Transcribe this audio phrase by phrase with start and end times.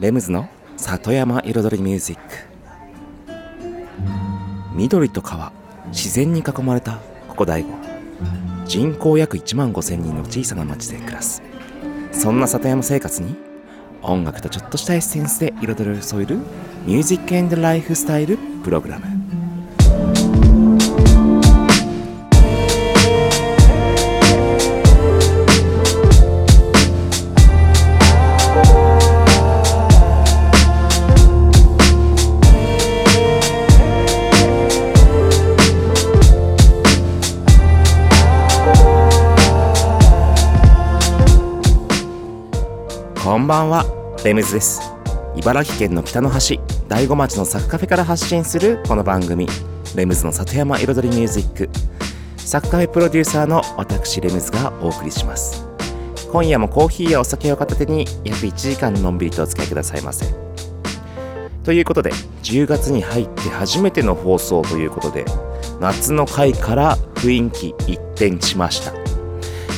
[0.00, 0.48] レムズの
[0.78, 2.22] 里山彩りミュージック
[4.72, 5.52] 緑と川
[5.88, 7.74] 自然に囲まれたここ大悟。
[8.64, 11.42] 人口約1万5000人の小さな町で暮らす。
[12.12, 13.36] そんな里山生活に
[14.00, 16.38] 音楽とちょっとしたエッセンスで彩りを添える
[16.86, 19.19] ミュージックエンドライフスタイルプログラム。
[44.22, 44.82] レムズです。
[45.34, 49.46] 茨城県の北の端大子町のサクカフェから発信するこの番組
[49.96, 51.70] レムズの里山彩りミュージック。
[52.36, 55.66] サクカフェプロデューサーの私レムズがお送りします。
[56.30, 60.26] 今夜もコーヒーやお酒を片手に約1時間のんびりとお付き合いくださいませ。
[61.64, 62.10] ということで
[62.42, 65.24] 10月に入って初めての放送ということで
[65.80, 68.92] 夏の回から雰囲気一転しました。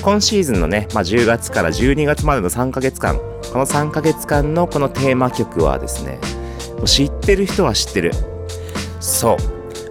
[0.03, 3.21] 今シーズンのね、まあ、10月から12月までの3ヶ月間
[3.53, 6.19] この3ヶ月間のこのテーマ曲はですね
[6.87, 8.13] 知ってる人は知ってる。
[9.01, 9.37] そう。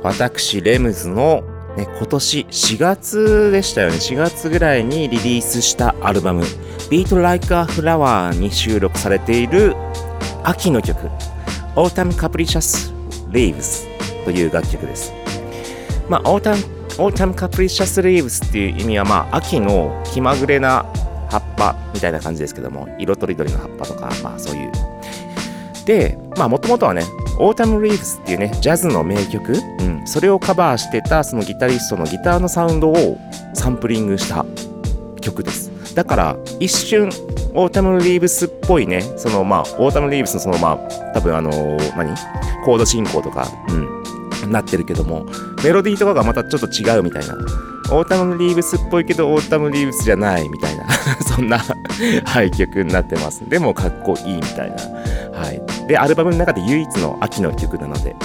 [0.04, 1.44] 私レムズの、
[1.78, 3.98] ね、今年4月でしたよね。
[3.98, 6.44] 4月ぐらいにリリースしたアルバム
[6.89, 9.76] 「Beat Like a Flower」に収録されている
[10.44, 11.08] 秋の曲
[11.76, 12.92] 「Autumn Capricious
[13.30, 13.88] Leaves」
[14.26, 15.14] という楽曲です。
[16.09, 16.58] まあ、Autumn
[16.98, 20.86] Autumn Capricious Leaves っていう意味は、まあ、秋の気まぐれな
[21.32, 24.72] 葉っぱみたいな感じですけども、色とりどりの葉っぱとか、まあそういう。
[25.86, 27.04] で、まあもともとはね、
[27.40, 33.18] Autumn Leaves っていうね、ジャズの名曲、うん、それをカバーしてたそのギタリストのギターのサウンドを
[33.54, 34.46] サンプリングした
[35.22, 35.72] 曲です。
[35.96, 37.10] だから、一瞬、
[37.54, 42.14] Autumn Leaves っぽいね、そのまあ、Autumn Leaves のそのまあ、多分あのー何？
[42.66, 43.48] コード進行とか、
[44.44, 45.26] うん、なってるけども、
[45.64, 47.36] メロディーとかがまたちょっと違うみたいな。
[47.92, 50.80] オータムリーブスっぽいけど、オータムリーブスじゃないみたいな、
[51.36, 51.59] そんな、
[52.25, 53.47] はい、曲になってます。
[53.49, 54.75] でもかっこいいみたいな。
[55.39, 55.87] はい。
[55.87, 58.15] で、アルバムの中で唯一の秋の曲なので、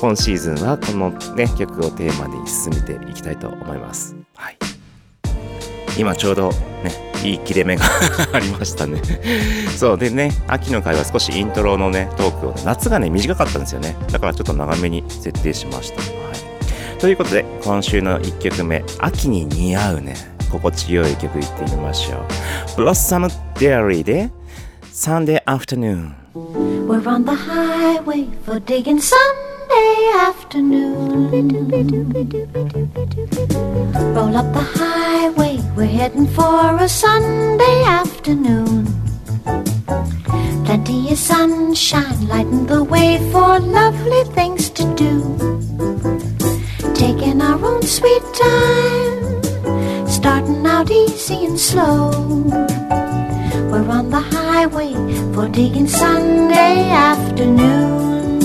[0.00, 4.16] 今シーズンはこのね、曲をテーマに進めていきたいと思います。
[4.34, 4.56] はい。
[5.96, 6.50] 今ちょうど
[6.82, 7.84] ね、いい切れ目が
[8.32, 9.00] ありましたね。
[9.76, 13.96] そうでね、秋の回は少しイントロのね、トークを、ね、夏がね、短かったんですよね。
[14.10, 16.00] だからちょっと長めに設定しました。
[16.00, 16.98] はい。
[16.98, 22.25] ということで、今週の1曲目、秋に似合うね、心地よい曲いってみましょ
[22.77, 22.81] う。
[22.81, 24.29] Blossom Dairy で、
[24.91, 26.13] Sunday Afternoon。
[26.33, 31.31] We're on the highway for digging Sunday afternoon.
[34.13, 38.85] Roll up the highway, we're heading for a Sunday afternoon.
[40.65, 45.21] Plenty of sunshine lighting the way for lovely things to do.
[46.93, 48.41] Taking our own sweet time,
[49.03, 49.14] starting
[50.76, 52.10] out easy and slow.
[53.70, 54.92] We're on the highway
[55.32, 58.40] for digging Sunday afternoon.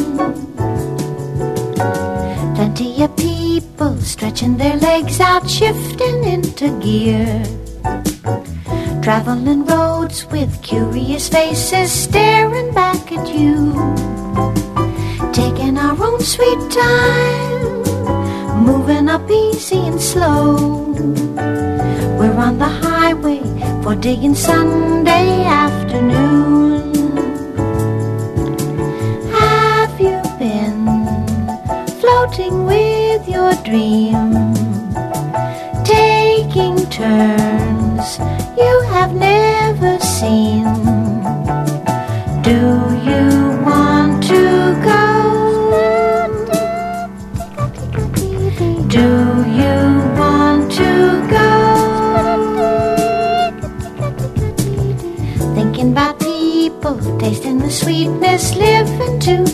[2.55, 7.43] Plenty of people stretching their legs out, shifting into gear.
[9.03, 13.73] Traveling roads with curious faces staring back at you.
[15.33, 21.70] Taking our own sweet time, moving up easy and slow.
[22.41, 23.39] On the highway
[23.83, 26.91] for digging Sunday afternoon.
[29.29, 30.87] Have you been
[32.01, 34.33] floating with your dream?
[35.85, 38.17] Taking turns
[38.57, 40.80] you have never seen.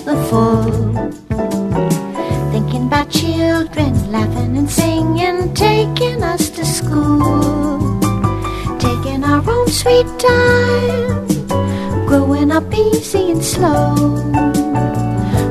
[0.08, 0.64] The full.
[2.52, 8.00] Thinking about children, laughing and singing, taking us to school.
[8.80, 11.28] Taking our own sweet time,
[12.08, 13.96] growing up easy and slow.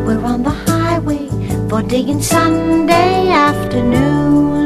[0.06, 1.28] We're on the highway
[1.68, 4.65] for digging Sunday afternoon.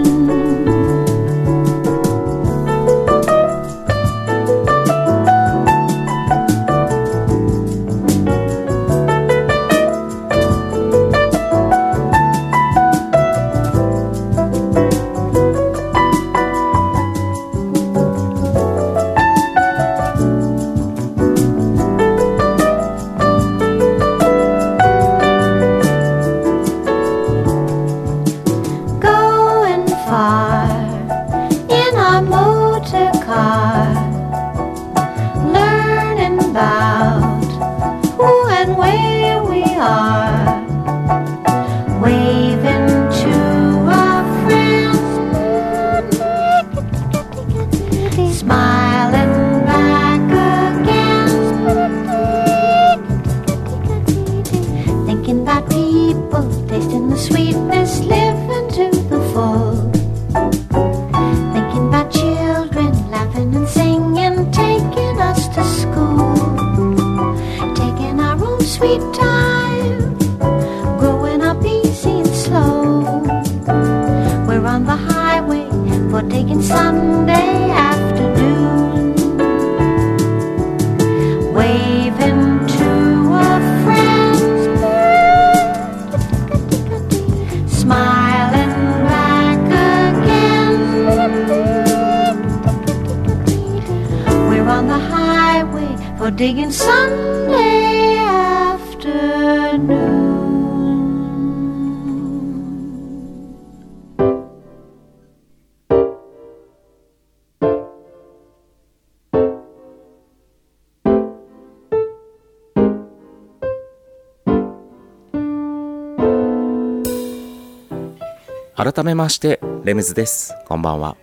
[119.01, 120.55] 改めましてレムズです。
[120.69, 121.17] こんばんは。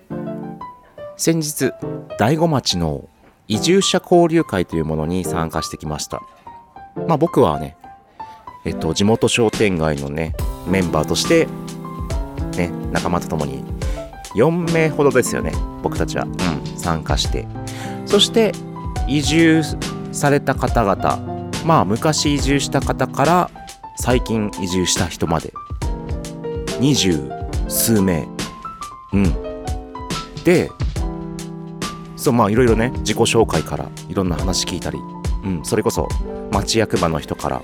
[1.15, 1.73] 先日
[2.17, 3.07] 大子町の
[3.47, 6.23] 移住者交流会というものに参加してきました。
[7.07, 7.77] まあ僕はね
[8.65, 10.33] えっと地元商店街のね
[10.67, 11.47] メンバーとして
[12.57, 13.63] ね仲間と共に
[14.33, 15.51] 4名ほどですよね
[15.83, 17.45] 僕たちは、うん、参加して。
[18.07, 18.53] そして
[19.07, 19.61] 移住
[20.11, 21.19] された方々
[21.63, 23.51] まあ昔移住した方から
[23.97, 25.53] 最近移住した人まで。
[27.67, 28.27] 数名。
[29.13, 29.47] うん。
[30.43, 30.71] で
[32.15, 34.97] そうまあいろいろね自己紹介からいろんな話聞いたり、
[35.43, 36.07] うん、それこそ
[36.51, 37.61] 町役場の人から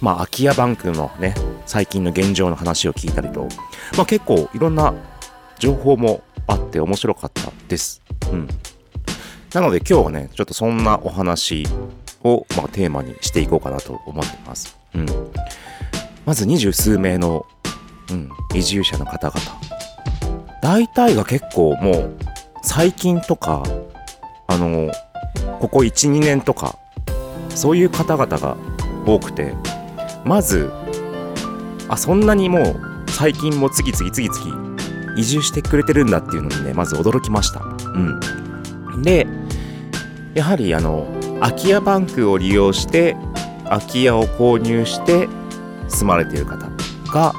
[0.00, 1.34] まあ空き家バンクのね
[1.66, 3.48] 最近の現状の話を聞いたりと
[3.96, 4.94] まあ結構いろんな
[5.58, 8.00] 情報もあって面白かったです。
[8.32, 8.48] うん。
[9.52, 11.66] なので今日はねちょっとそんなお話
[12.22, 14.78] を、まあ、テーマにしていこうかなと思ってます。
[14.94, 15.06] うん。
[16.24, 17.46] まず二十数名の
[18.10, 19.40] うん、移住者の方々。
[20.62, 22.18] 大体が結構もう
[22.62, 23.62] 最近とか
[24.46, 24.92] あの
[25.60, 26.76] ここ12年とか
[27.50, 28.56] そういう方々が
[29.06, 29.54] 多くて
[30.24, 30.70] まず
[31.88, 34.76] あそんなにもう最近も次々次々
[35.16, 37.60] 移住してくれてるんだっていうのにねまず驚きました。
[37.60, 39.02] うん。
[39.02, 39.26] で
[40.34, 41.06] やはりあの
[41.40, 43.16] 空き家バンクを利用して
[43.64, 45.28] 空き家を購入して
[45.88, 46.68] 住まれている方
[47.12, 47.32] が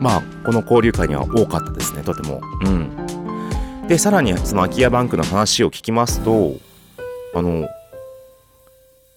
[0.00, 2.40] まあ、この交流会には多かったですね、とても。
[2.64, 3.86] うん。
[3.88, 6.54] で、さらにその空き家バンクの話を聞きますと、
[7.34, 7.68] あの、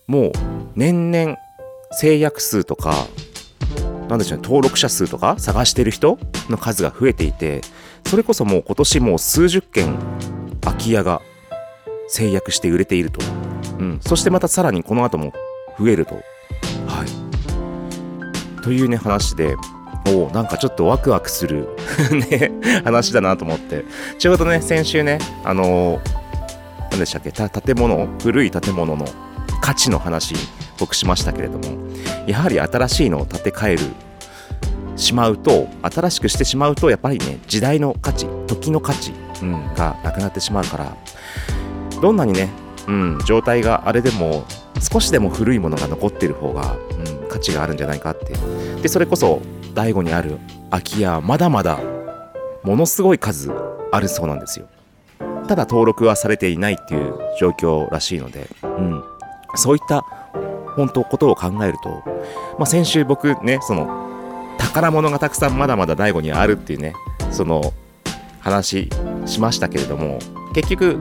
[0.08, 0.32] もう
[0.76, 1.38] 年々
[1.92, 2.94] 制約数とか、
[4.10, 6.18] なんでしょうね、登録者数とか探してる人
[6.50, 7.62] の数が増えていて、
[8.06, 9.98] それこそもう今年もう数十件
[10.62, 11.22] 空き家が
[12.08, 13.22] 制約して売れていると。
[13.80, 14.00] うん。
[14.02, 15.34] そしてまたさらにこの後も
[15.80, 16.16] 増えると。
[16.16, 16.22] は
[17.06, 18.62] い。
[18.64, 19.56] というね、話で、
[20.08, 21.70] おなんかちょっとワクワクする
[22.30, 22.52] ね
[22.84, 23.86] 話だなと思って。
[24.18, 26.00] ちょうどね先週ねあの、
[26.92, 29.06] 何でしたっけ建物古い建物の
[29.62, 30.36] 価値の話
[30.78, 31.64] 僕しましたけれども
[32.28, 33.84] やはり新しいのを建て替える
[34.98, 40.98] しまうと新しくしてしまうとやっぱりね時代の価値時の価値、うん、がなくなってしまうから
[42.02, 42.50] どんなにね、
[42.88, 44.46] うん、状態があれでも
[44.80, 48.34] 少しでも古いものが残っている方が、うん、価値があるんじゃないかって。
[48.82, 50.38] でそれこそ大悟にある
[50.70, 51.80] 空き家まだまだ
[52.64, 53.52] ものすごい数
[53.92, 54.68] あるそうなんですよ。
[55.48, 59.04] ただ登録はされていないっていう状況らしいので、うん、
[59.56, 60.02] そういった
[60.76, 62.04] 本当ことを考えると、
[62.58, 66.94] まあ、先週僕ねその宝物がたくさんまだまだ大悟にあるっていうね
[67.32, 67.74] その
[68.40, 68.90] 話
[69.26, 70.20] しましたけれども
[70.54, 71.00] 結局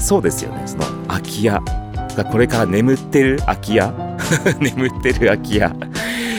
[0.00, 0.66] そうですよね。
[0.66, 1.52] その空き家
[2.16, 3.92] がこれから眠ってる空き家？
[4.60, 5.70] 眠ってる空き家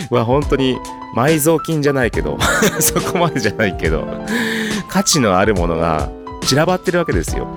[0.09, 0.77] は本当に
[1.15, 2.37] 埋蔵金じゃないけど
[2.79, 4.07] そこまでじゃないけど
[4.89, 6.09] 価値のあるものが
[6.41, 7.47] 散らばってるわけですよ。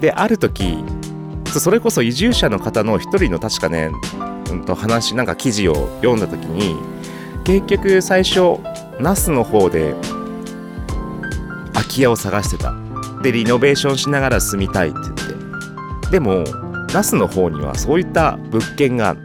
[0.00, 0.84] である時
[1.46, 3.90] それこそ移住者の方の一人の確かね、
[4.50, 6.76] うん、と話なんか記事を読んだ時に
[7.44, 8.58] 結局最初
[8.98, 9.94] 那須の方で
[11.72, 12.74] 空き家を探してた。
[13.22, 16.10] でリノベーションしながら住みたいって言って。
[16.10, 16.44] でも
[16.92, 19.16] 那須の方にはそういった物件が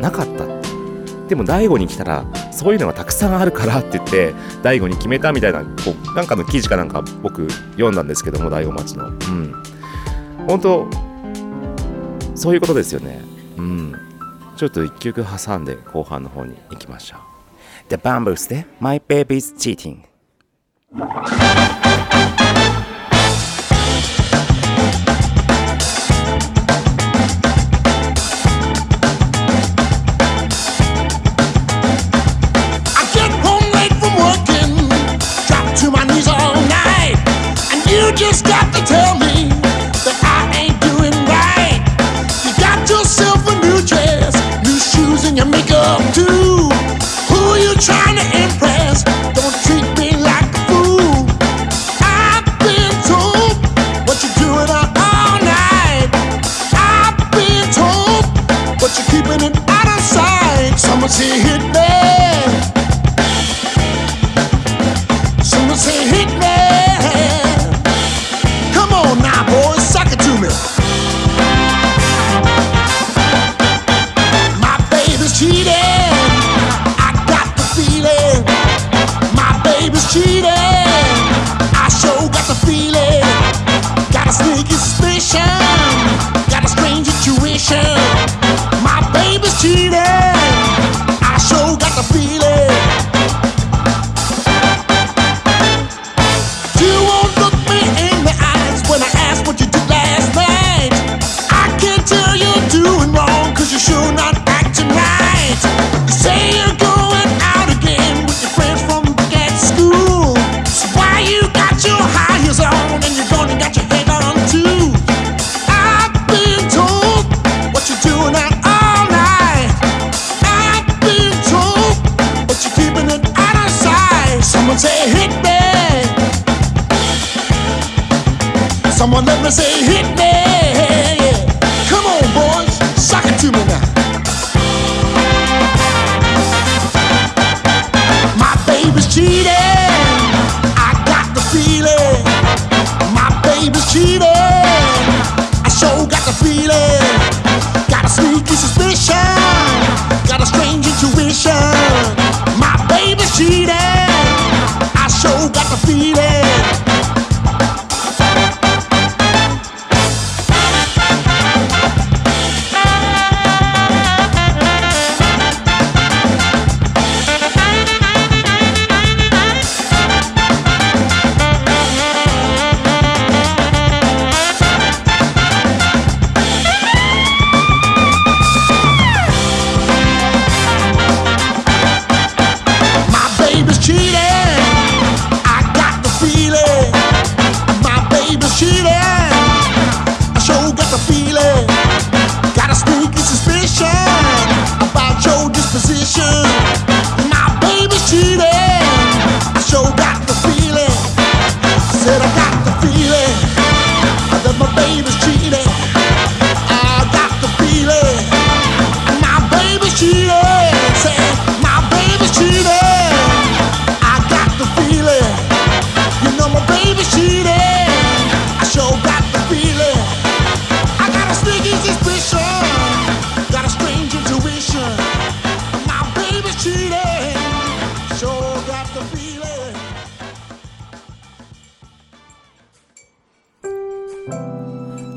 [0.00, 0.55] なかった
[1.28, 5.68] でも大悟に来たらそういうのがたくさんあるからって言って大悟に決めたみたいなこ
[6.12, 9.08] うなんかの記事かなんか僕読んだんですけども大悟町の。
[9.08, 9.52] うん。
[10.46, 10.88] 本当
[12.34, 13.20] そういうことですよね。
[13.56, 13.94] うん。
[14.56, 17.20] ちょっと一曲挟んで後半の方に行きましょう。
[17.88, 20.04] The Bamboos で My Baby's Cheating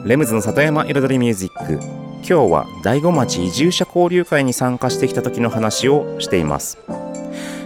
[0.10, 1.74] レムズの里山彩りミュージック。
[1.74, 6.80] 今日は大子町移住者交流会に参加してきた時の話をしています。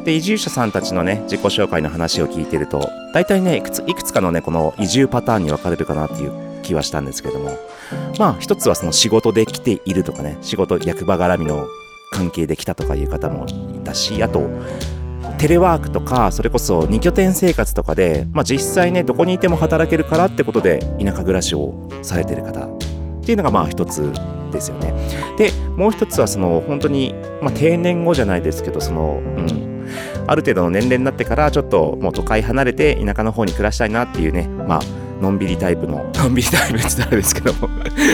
[0.04, 7.58] で移住者さんたちのね自己紹介の話を聞いてると大体ねいくついくつかのねこの移住パターンに分かれるかなっていう気はしたんですけども。
[8.20, 11.66] まあ一つはその仕事で来ているとかね仕事役場絡みの
[12.12, 14.50] 関係で来たとかいう方もいたしあと
[15.44, 22.78] テレワークとかそれこそ2拠点生活とかで、まあ、実際ねどこにいても働けるからってことで田舎暮らしをされてる方っ
[23.26, 24.10] ていうのがまあ一つ
[24.54, 24.94] ですよね。
[25.38, 29.86] でもう一つはその本当に、まあ、定年後じゃないですけどその、うん、
[30.28, 34.82] ある程度の年齢になってからちょっともう都会離れて田舎の方に暮らしたいなっていうねまあ
[35.22, 37.68] のんびりタイプの のんびりタイプって言ったらですけども、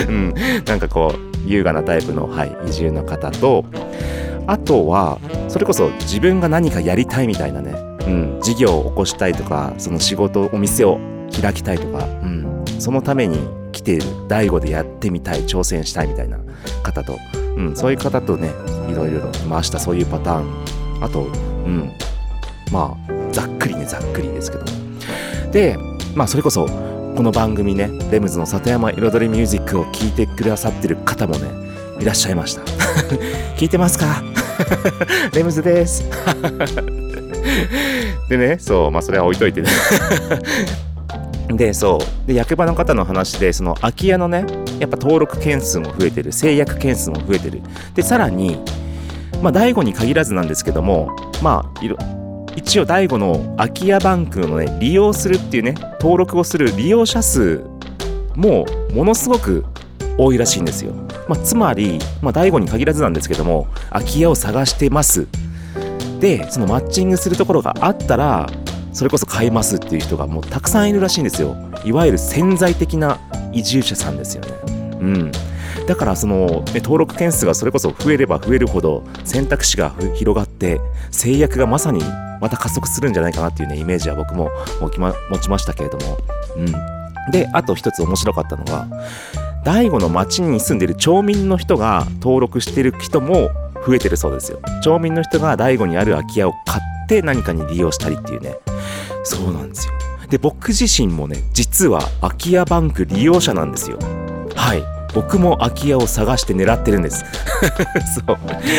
[0.07, 0.33] うん、
[0.65, 3.65] なんかこう優雅なタイプの、はい、移住の方と
[4.49, 7.71] あとはそれこそ自分が何かやりたいみたいなね、
[8.07, 10.99] うん、事業を起こしたいとかその仕事お店を
[11.39, 13.37] 開きたいとか、うん、そのために
[13.71, 16.39] 来ている大悟でやってみたい挑戦したいみたいな
[16.81, 17.19] 方と、
[17.57, 18.51] うん、そういう方とね
[18.89, 21.03] いろいろ回したそういうパターン。
[21.03, 21.29] あと、う
[21.69, 21.91] ん、
[22.71, 24.65] まあざっくりねざっくりですけど。
[25.51, 25.77] で
[26.15, 31.68] まあそれこそこの番組ねレムズの里山彩りミュージックを聴いてくださってる方もね
[31.99, 32.61] いらっしゃいました。
[33.57, 34.23] 聞いてますか？
[35.33, 36.05] レムズです。
[38.29, 39.69] でねそうまあそれは置いといてね。
[41.49, 44.45] でそうで役場の方の話でその空き家のね
[44.79, 47.61] やっぱ登録件数も増えてる制約件数も増えてる。
[47.95, 48.59] でさらに
[49.41, 51.09] まあ大悟に限らずなんですけども
[51.41, 51.97] まあいろ
[52.55, 57.61] 一応大悟の空き家バンクのね利用するっていうね登録をする利用者数
[58.35, 59.65] もものすごく
[60.17, 60.91] 多いらしいんですよ、
[61.29, 65.27] まあ、つまり、まあ、大悟に限らずなんですけども空き家を探してます。
[66.19, 68.49] でそのマッチングするところがあったら
[68.91, 71.55] それこそ買いますっていう人がもうたくさんいるらしいんですよ。
[71.85, 73.19] いわゆる潜在的な
[73.53, 74.49] 移住者さんですよね。
[74.99, 75.31] うん。
[75.87, 80.81] だからその、ね、登録件数がそれこそ増えれば増えるほど選択肢が広がって
[81.11, 82.01] 制約がまさに
[82.41, 84.49] また加速するんじゃないかなっていうねイメージは僕も
[84.81, 86.17] 持ちましたけれども、
[86.57, 88.87] うん、であと一つ面白かったのが
[89.63, 93.49] 大悟の町に住んでる町民の人が登録してる人も
[93.85, 94.59] 増えてるそうですよ。
[94.83, 98.57] 町民の人が大悟にある空き家を買って何かに利用したりっていうね。
[99.23, 99.93] そうなんですよ。
[100.29, 103.97] で僕自身もね実は空き家バンク利用者なんですよ。
[104.55, 104.83] はい。
[105.13, 107.25] 僕も空き家を探して狙ってるんです。
[108.27, 108.37] そう、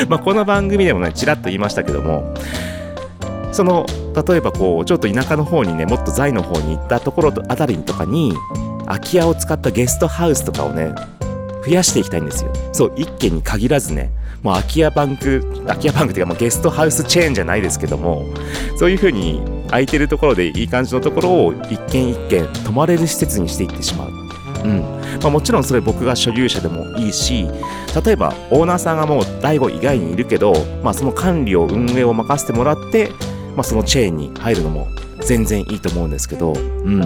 [0.09, 2.35] まあ、この番組でもねちらっと言いましたけども。
[3.53, 3.85] その
[4.29, 8.33] 例えばこうちょっと田舎の方にねもっと財の方に行ったところあたりとかに
[8.91, 10.93] 空き家を使ったゲストハウスとかをね
[11.65, 12.53] 増やしていきたいんですよ。
[12.73, 14.11] そう一軒に限らずね
[14.43, 18.25] もう空き家バンク空き家バンクっていうかもうゲストハウスチェーンじゃないですけども
[18.77, 24.11] そういう風に空いてるところでいい感じのところを一軒一軒泊まれる施設にしていってしまう。
[24.65, 24.81] うん。
[25.23, 27.47] まあ、もちろんそれ僕が所有者でもいいし
[28.05, 33.11] 例えばオーナーさんがもう大悟以外にいるけど、まあ、その管理を運営を任せてもらって、
[33.55, 34.87] まあ、そのチェーンに入るのも
[35.23, 36.57] 全然いいと思うんですけど、う
[36.91, 37.01] ん、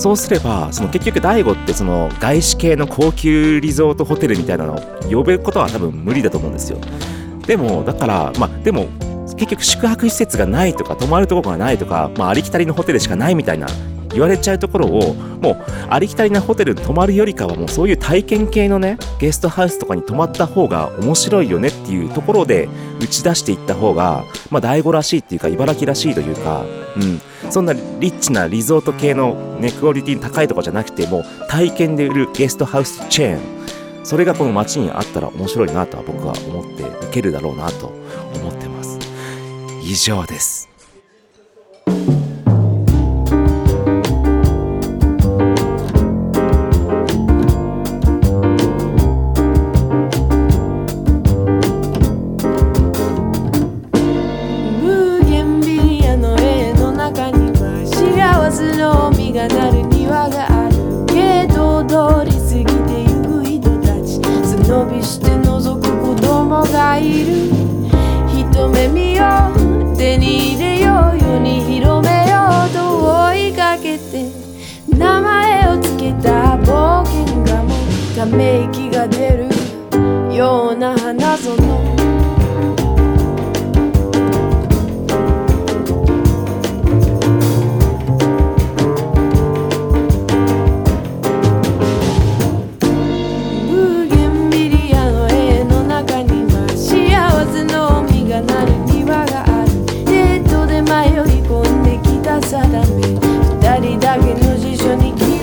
[0.00, 6.78] そうすればその結局 DAIGO ってその外資系の高級リゾートホテルみたいなのを呼べることは多分無理だと思うんですよ。
[7.46, 8.88] でもだからまあでも
[9.36, 13.66] 結局宿泊施設がないとか泊まるとこがないとか、まあ、ありきたりのホテルしかないみたいな
[14.12, 15.56] 言われちゃうところをもう
[15.88, 22.68] ありきたりなホテルに泊まるよりかはもうそういう体験系のねゲストハウスとかに泊まった方が面白いよねっていうところで
[23.00, 26.64] 打ち出していった方がまあ大悟らしいっていうか茨城らしいというか
[26.96, 27.20] うん。
[27.50, 33.60] そんなリッチなリゾート系のねクオリティ高いとかじゃなくてもう体験で売るゲストハウスチェーン。
[34.04, 37.88] それがこの街にあったら面白いなとは僕は思っていけるだろうなと
[38.34, 38.98] 思ってます。
[39.82, 40.69] 以上です。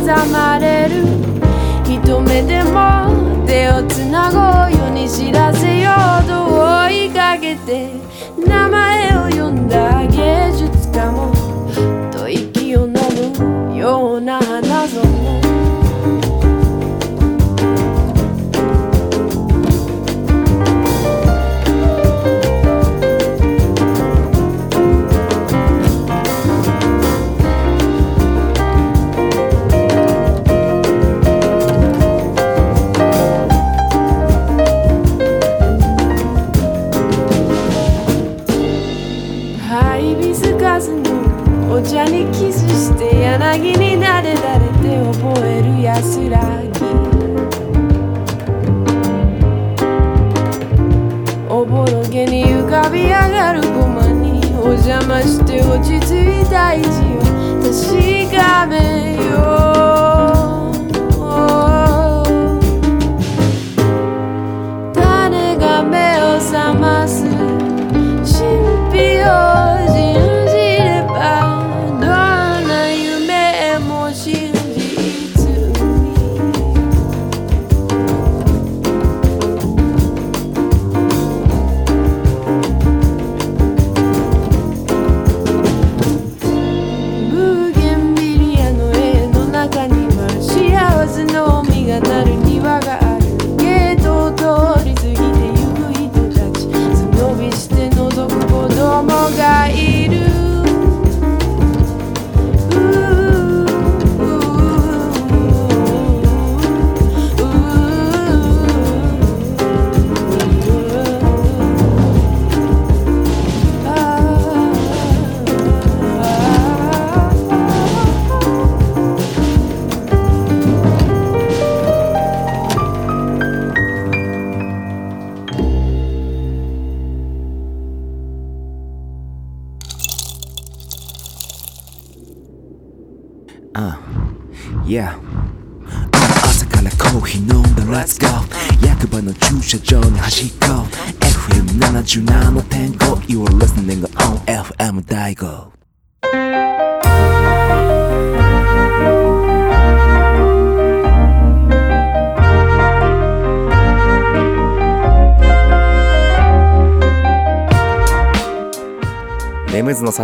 [0.08, 1.04] 刻まれる。
[1.84, 4.38] 一目でも手をつなご
[4.74, 5.92] うように知らせよ
[6.24, 6.26] う。
[6.26, 6.46] と
[6.88, 7.92] 追いかけて
[8.38, 9.37] 名前を呼
[55.48, 57.22] て落ち着いた位置を
[57.64, 59.17] 確かめ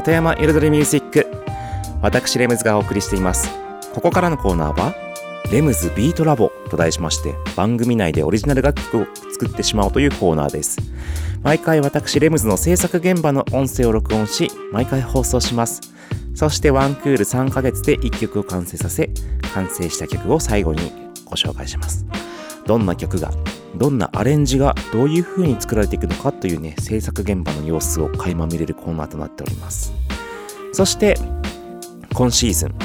[0.04, 1.28] 里山彩りミュージック。
[2.02, 3.50] 私レムズがお送りしています。
[3.94, 4.94] ここからのコーナーは
[5.50, 10.78] レムズビートラボと題しまして番組内でオリジナル楽曲を作ってしまおうというコーナーです。
[11.42, 15.80] 毎回私レムズの制作現場の音声を録音し毎回放送します。
[16.36, 19.10] そしてワンクール3ヶ月で1曲を完成させ
[19.54, 20.92] 完成した曲を最後に
[21.24, 22.06] ご紹介します。
[22.66, 23.32] どんな曲が
[23.76, 29.94] どんなアレンジがどういう風に作られていくのかというね制作現場の様子を垣間見れるコーナーとなっております。
[30.72, 31.18] そして
[32.14, 32.76] 今シーズン。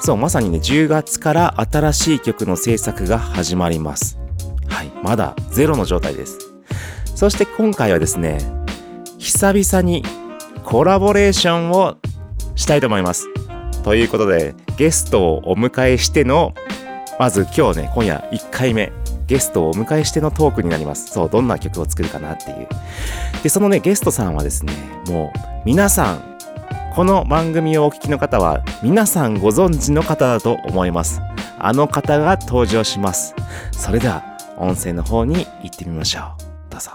[0.00, 4.18] そうまさにね10月から新しい曲の制作が始まります。
[4.68, 6.38] はいまだゼロの状態です。
[7.14, 8.38] そして今回はですね
[9.18, 10.02] 久々に
[10.64, 11.98] コラボレーションを
[12.54, 13.26] したいと思います。
[13.82, 16.54] ということでゲストをお迎えしての
[17.18, 18.92] まず今日ね今夜1回目。
[19.30, 21.06] ゲストをお迎えしてのトークになります。
[21.12, 22.68] そうどんな曲を作るかなっていう。
[23.44, 24.72] でそのねゲストさんはですね
[25.06, 26.36] もう皆さん
[26.96, 31.22] この番組をお聞きの方は皆さんご存知の方だと思います。
[31.60, 33.36] あの方が登場します。
[33.70, 34.24] それでは
[34.56, 36.70] 音声の方に行ってみましょう。
[36.72, 36.90] どうぞ。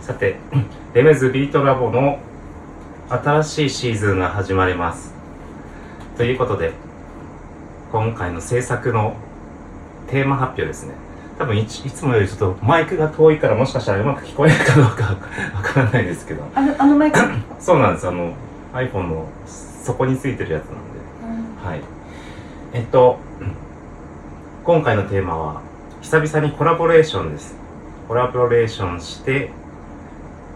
[0.00, 0.38] さて
[0.92, 2.18] レメズビートラボの
[3.08, 5.14] 新しいシーズンが始まります。
[6.16, 6.72] ということで
[7.92, 9.14] 今回の制作の
[10.08, 11.01] テーマ発表ですね。
[11.42, 15.16] 多分いちいつもよりちょっとマイクが遠いからもしかしたらうまく聞こえるかどうか
[15.56, 16.44] わからないですけど。
[16.54, 17.18] あのあのマイク、
[17.58, 18.06] そうなんです。
[18.06, 18.32] あの
[18.72, 21.68] iPhone の底についてるやつなんで。
[21.68, 21.80] はい。
[22.74, 23.18] えっと
[24.62, 25.62] 今回のテーマは
[26.00, 27.56] 久々にコラボレーションです。
[28.06, 29.50] コラボレーションして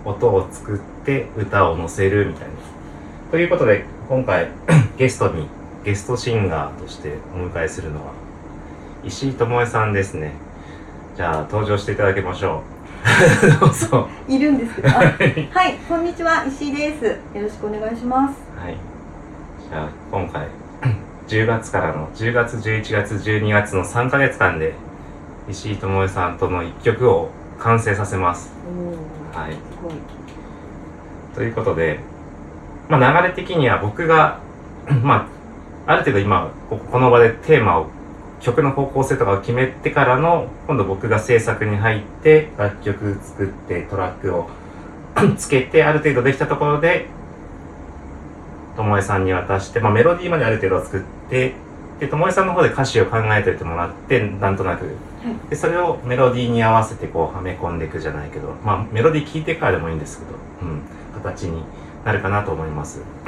[0.05, 2.55] 音を作って歌を載せるみたいな。
[3.33, 4.51] ということで今回
[4.97, 5.49] ゲストに
[5.85, 8.13] ゲストシンガーとしてお迎えするのは
[9.03, 10.46] 石井智恵さんですね
[11.17, 12.63] じゃあ登場していただきましょ
[13.57, 13.57] う。
[13.59, 14.89] どうぞいるんですけど。
[14.91, 15.09] あ は
[15.67, 17.05] いこんにちは石井です。
[17.07, 18.35] よろしくお願いします。
[18.63, 18.77] はい。
[19.71, 20.47] じゃあ、今回、
[21.27, 24.75] 10月からの、10月、11月、12月の3ヶ月間で、
[25.49, 28.53] 石井智恵さんとの一曲を完成させます。
[29.33, 29.57] はい。
[31.35, 32.01] ということで、
[32.91, 34.41] まあ流れ的には僕が、
[35.03, 35.27] ま
[35.87, 37.87] あ、ある程度今、ここの場でテーマを、
[38.47, 44.49] 曲の方向性とかを決めてからの、今度僕が制作に入って、楽曲作って、トラックを
[45.37, 47.07] つけて、ある程度できたところで、
[48.77, 51.55] ともえさんに渡して、まあ、メロディーまである程度作って、
[51.99, 54.85] で、ともえさんの方で歌詞を考えておいてもらって、なんとなく。
[55.51, 60.31] で、それをメロディーに合わせてこう、はめ込んでいくじゃないけど、まあ、メロディー聞いてからでもいいんですけど、
[60.63, 60.83] うん、
[61.21, 61.65] 形に
[62.05, 63.03] なるかなと思います。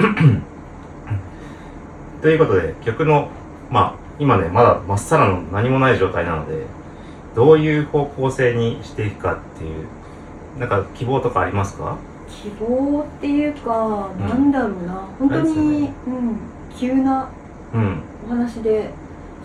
[2.22, 3.31] ということで、曲の、
[3.70, 6.66] まあ、今ね、まだまっさらの何もない状態なので、
[7.35, 9.87] どういう方向性にしていくかっていう、
[10.59, 11.96] なんか希望とかありますか？
[12.28, 14.28] 希望っていうか、うん。
[14.28, 15.09] なんだろうな。
[15.18, 15.92] 本当に、ね。
[16.07, 16.37] うん。
[16.76, 17.28] 急な
[17.74, 18.02] うん。
[18.26, 18.90] お話で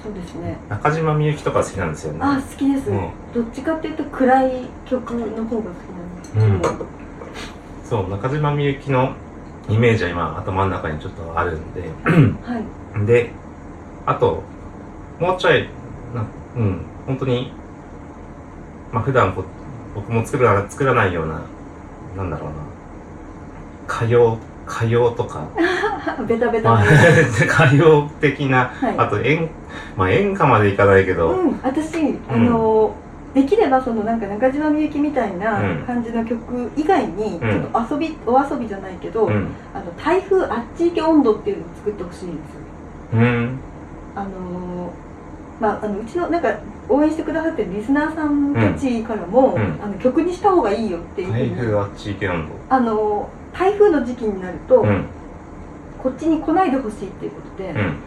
[0.03, 0.57] そうですね。
[0.69, 2.19] 中島みゆきとか好きなんですよね。
[2.21, 3.09] あ好きです、うん。
[3.33, 5.75] どっちかっていうと暗い曲の方が好
[6.33, 6.85] きなんですけど、
[7.83, 9.13] そう、中島みゆきの
[9.69, 11.81] イメージは今頭の中にちょっとあるんで、
[12.11, 12.59] は
[13.01, 13.05] い。
[13.05, 13.31] で、
[14.05, 14.43] あと、
[15.23, 15.69] もうちょい、
[16.13, 16.25] な
[16.57, 17.53] うん、本当に、
[18.91, 19.45] まあ普段こ
[19.95, 21.41] 僕も作ら作らないような、
[22.17, 22.55] なんだろうな、
[23.87, 25.47] 歌謡、歌謡とか、
[26.27, 26.71] ベタベタ。
[26.71, 26.91] まあな
[27.47, 28.95] 歌謡的な、はい。
[28.97, 29.49] あと演、
[29.95, 32.93] まあ演歌までいかないけど、うん、私、あの
[33.33, 35.83] できればそのなんか中島みゆきみたいなうん。
[35.87, 37.39] 感じの曲以外に、ん。
[37.39, 42.59] ちょっと遊びお遊びじゃないけど、うん、あの台風あっち行け温度っていうのを作ってほしいんですよ。
[43.13, 43.59] うん、
[44.15, 44.91] あの
[45.59, 49.79] まああのうちのなんか応援してくださってるリスナーさんたちからも、うん。
[49.81, 54.81] あの曲にした方がいいよっていう台風あっち行け温あの台風の時期になると、度。
[54.81, 55.05] うん、
[56.01, 57.97] こっちに来ないでほしいっていうことで、うん、あの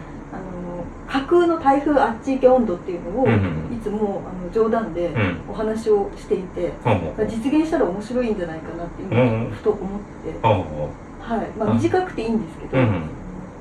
[1.09, 3.31] 架空の台風あっち行け温度っていうのを、い
[3.83, 6.73] つもあの冗談でうん、お話をしていて、
[7.29, 10.47] 実現したら面白いんじゃないかなっていうふと思って、
[11.21, 11.59] はい。
[11.59, 11.77] まあ、うん。
[11.77, 13.03] 短くていいんですけど、うん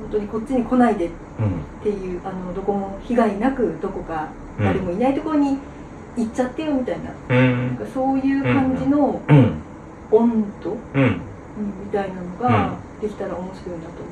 [0.06, 4.66] 本当にこっちに来ないでっう、うん、ていうあのどこも被害なくどこかうん。
[4.66, 5.58] 誰もいないところに
[6.18, 7.68] 行っちゃってよみたいな,、うん。
[7.68, 9.62] なんかそういう感じのうん、
[10.12, 11.02] 温度、うん。
[11.02, 11.22] うん。
[11.86, 14.06] みたいなのができたら面白いなと思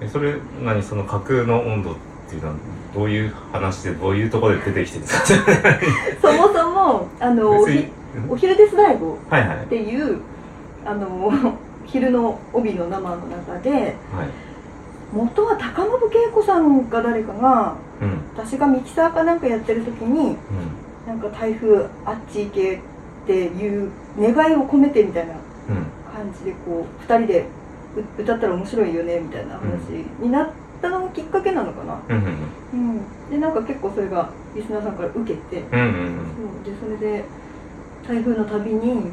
[0.00, 1.94] えそれ何その架空の温度っ
[2.26, 2.54] っていうのは
[2.92, 5.80] どういう話でどういうところで出てきてるんですか？
[6.20, 7.66] そもそもあのお
[8.30, 9.58] お昼ですライブはいはい。
[9.58, 10.18] っていう
[10.84, 11.32] あの
[11.86, 13.86] 昼の帯の生の中ではい
[15.12, 18.18] 元は高信恵子さんか誰かがうん。
[18.36, 20.36] 私がミキサーかなんかやってる時にうん。
[21.06, 22.78] なんか台風あっち行けっ
[23.26, 25.40] ていう願いを込めてみたいなうん。
[26.12, 27.46] 感じでこう2人で
[28.18, 29.64] う歌ったら面白いよねみたいな話
[30.20, 30.50] になっ
[30.82, 32.16] たのがきっかけなのかな、うん。
[32.16, 32.26] うん。
[32.72, 35.80] うん、でなんか結構それがリスナーさんから受けてうん。
[35.80, 36.36] うん。
[36.64, 36.74] そう。
[36.74, 37.24] でそれで
[38.06, 39.08] 台風のたびにあの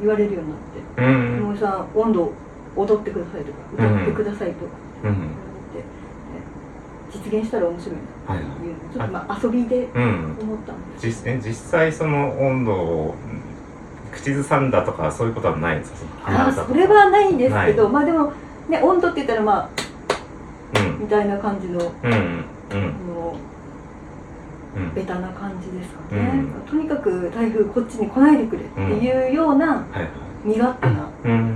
[0.00, 1.02] 言われるようになって。
[1.02, 1.46] うん。
[1.46, 2.32] うん「井上さん温度
[2.76, 4.72] 踊ってください」とか「歌ってください」とか
[5.04, 5.28] うんうん言わ
[5.74, 7.96] れて、で実現したら面白い
[8.28, 10.02] なはいっていうちょっとまあ遊びでうん。
[10.40, 13.14] 思ったんです実え実際その温度を
[14.12, 15.92] 口ずさんだとかそういうことはないんです
[16.24, 16.48] か？
[16.48, 18.32] あそれはないんですけどなまあでも
[18.68, 19.68] ね温度って言ったらまあ
[20.78, 21.00] うん。
[21.00, 22.14] みたいな感じのうんうん。
[23.08, 23.36] の
[24.76, 24.94] うん。
[24.94, 26.48] ベタな感じですかうね、ん。
[26.68, 29.82] とにかく台風こっちに来ないでくれっていうような
[30.44, 31.50] 身勝手なうん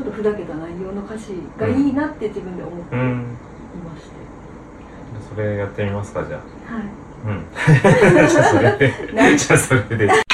[0.00, 3.36] ちょっとふざけた内容の歌詞がいいなって自分で思っていうん。
[3.84, 4.10] まして、
[5.34, 6.74] それやってみますかじゃあ。
[6.74, 6.84] はい。
[7.26, 7.44] うん。
[9.36, 10.08] じゃあそれで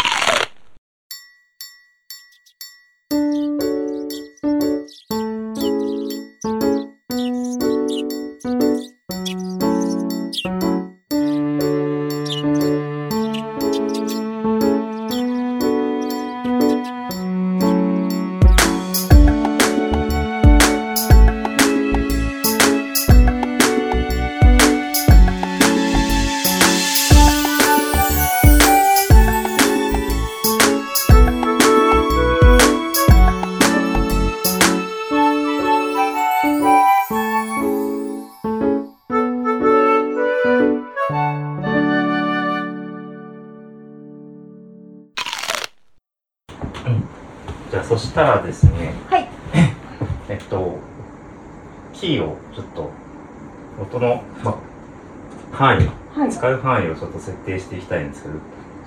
[56.66, 58.34] 範囲をちょっと設定していきたいんですけど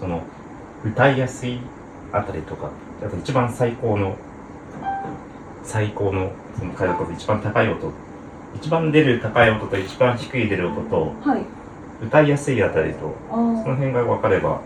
[0.01, 0.21] その
[0.83, 1.59] 歌いやすい
[2.11, 4.17] あたりとかあと一番最高の
[5.63, 7.93] 最高のその回音一番高い音
[8.55, 11.45] 一番出る高い音と一番低い出る音とはい。
[12.01, 14.61] 歌いやすいあたりとあその辺が分かれば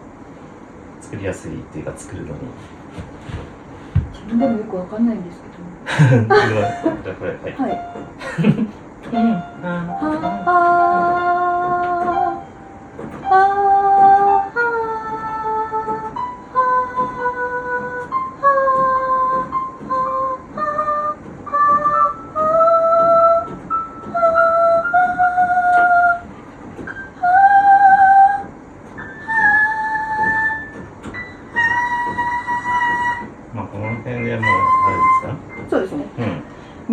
[1.02, 2.40] 作りやすいっていうか作るのに。
[4.14, 5.44] 自分でもよくわかんないんですけ
[5.94, 7.54] じゃあこれはい。
[7.54, 7.76] どはい。
[9.12, 9.68] はあ
[10.06, 11.43] はまあこ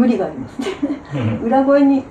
[0.00, 0.68] 無理がありますね。
[1.14, 1.46] うん。
[1.46, 2.04] 裏声に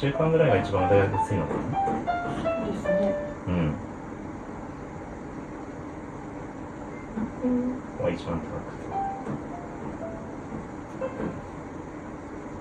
[0.00, 2.66] 中間ぐらいが一番歌いやすいのかな？
[2.66, 3.14] ですね
[3.48, 3.74] うん。
[7.42, 7.48] こ
[7.98, 8.50] こが一番高くて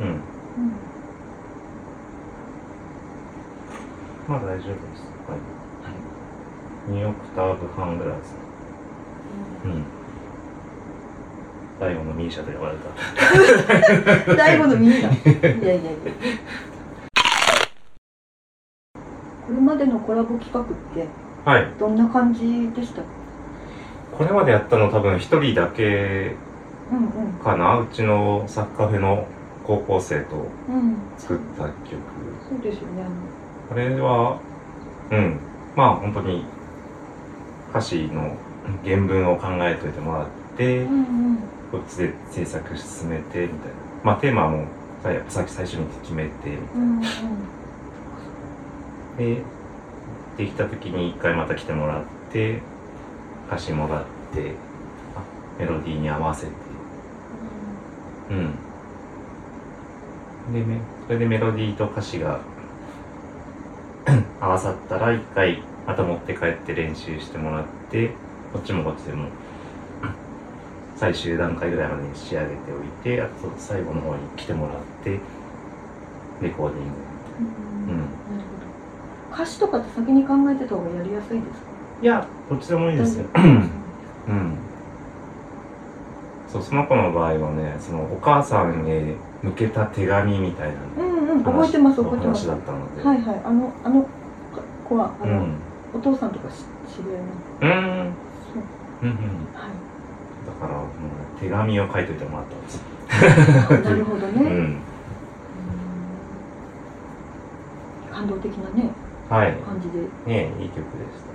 [0.02, 0.22] うん。
[4.28, 4.68] まあ大丈夫です。
[5.30, 5.38] は
[6.90, 6.92] い。
[6.92, 8.38] 2オクターブ半ぐらいですね。
[9.64, 9.86] うん。
[11.80, 12.78] 最後のミーシャと呼ばれ
[14.26, 14.36] た。
[14.36, 15.92] 大悟の耳がいやいやいや
[19.50, 21.08] これまでのコラボ企画って
[21.46, 21.68] はい。
[21.80, 23.04] どんな感じでした？
[24.18, 26.36] これまでやったの多分一人だけ
[26.92, 27.34] うんうん。
[27.34, 27.80] かな？
[27.80, 29.28] うちのサッカーフェの
[29.64, 30.98] 高校生とうん。
[31.16, 31.74] 作った曲。
[32.50, 33.04] そうですよね。
[33.70, 34.40] これは
[35.12, 35.38] うん。
[35.76, 36.44] まあ本当に
[37.70, 38.36] 歌詞の
[38.84, 41.38] 原文を考えておいてもらってうんうん。
[41.72, 43.54] こっちで制作進めてみたいな。
[44.04, 44.66] まあテーマも
[45.04, 47.02] さやっぱさっき最初に決めてうんうん。
[49.20, 49.44] で
[50.40, 52.62] できた時に一回また来てもらって
[53.48, 54.54] 歌詞もらって
[55.14, 55.22] あ
[55.60, 56.54] メロディーに合わせて。
[58.30, 58.56] うん。
[60.54, 62.40] でねそれでメロディーと歌詞が
[64.40, 68.12] 合わさったら一回また持って帰って練習してもらって
[68.54, 69.28] こっちもこっちでも
[70.96, 75.20] 最終段階ぐらいまでに仕上げておいてあと最後の方に来てもらって
[76.40, 76.94] レコーディング。
[77.92, 78.19] うん
[79.40, 81.68] 歌詞とかって先に考えてた方がやりやすいですか？
[82.02, 83.26] いやどっちでもいいですよ。
[84.28, 84.58] うん。
[86.52, 92.48] そうその子の場合はねそのお母さんへ向けた手紙みたいなうんうん覚えてます覚えてます。
[92.48, 94.06] 話だはったので、いはいあのあの
[94.84, 95.62] 子はあの、うん。
[95.94, 98.16] お父さんとかし知り合いなんでうん。
[98.54, 98.64] そう。
[99.04, 99.48] うんうん。
[99.54, 99.72] はい。
[100.46, 102.82] だからもう手紙を書いといてもらったんです。
[103.10, 104.52] あなるほどね、う うん。
[104.52, 104.82] ん
[108.12, 108.82] 感動的なね。
[108.84, 111.30] はい感じで、はい、ねいい曲でした。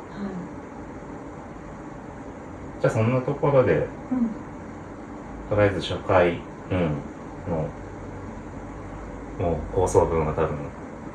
[2.81, 3.87] じゃあそんなところでうん。
[5.49, 6.97] とりあえず初回うん
[7.49, 7.69] の
[9.39, 10.57] もう放送分は多分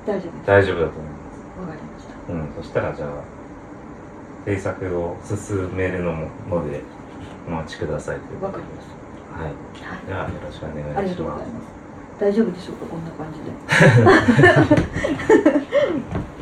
[0.05, 2.13] 大丈夫大丈夫だと思いまわかりました。
[2.13, 3.09] すうんそしたらじゃあ
[4.45, 6.81] 制作を進めるのもので
[7.47, 9.43] お待ちくださいというわかりました。
[9.43, 9.51] はい。
[9.53, 10.05] はい。
[10.07, 10.97] ではよろしくお願いします。
[10.99, 11.79] ありがとうございます。
[12.19, 13.51] 大丈夫でしょうかこんな感じで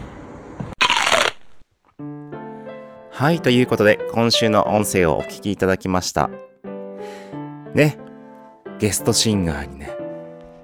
[3.18, 6.30] はい、ということで、今週の音声をお聞きいただきました。
[7.74, 7.98] ね、
[8.78, 9.90] ゲストシンガーにね、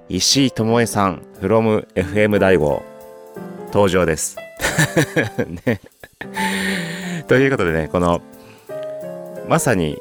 [0.08, 2.84] 石井智恵さん、from FM 大悟、
[3.72, 4.36] 登場です。
[5.66, 5.80] ね。
[7.26, 8.22] ということでね、この、
[9.48, 9.98] まさに、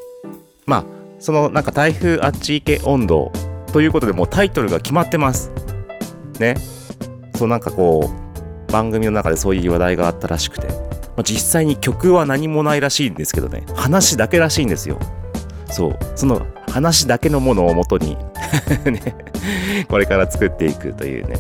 [0.68, 0.84] まあ、
[1.18, 3.32] そのなんか台風あっち行け温度
[3.72, 5.52] ということでもうタイトルが決まってます。
[6.40, 6.54] ね。
[7.36, 8.12] そうなんかこ
[8.70, 10.68] う、番組の中でそういう話題があったらしくて、
[11.16, 13.64] まあ、実際に曲は何もないらしいんですけどね。
[13.76, 15.00] 話だけらしいんですよ。
[15.70, 15.98] そう。
[16.16, 18.18] その話だけのものをもとに
[18.86, 19.16] ね
[19.88, 21.36] これから作っていくというね